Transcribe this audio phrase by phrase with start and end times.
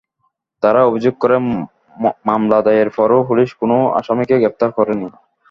[0.63, 1.43] তাঁরা অভিযোগ করেন,
[2.27, 5.07] মামলা দায়েরের পরও পুলিশ কোনো আসামিকে গ্রেপ্তার করেনি।